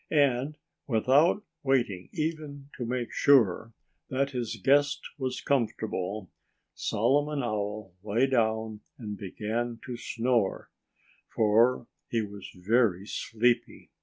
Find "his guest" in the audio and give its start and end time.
4.31-4.99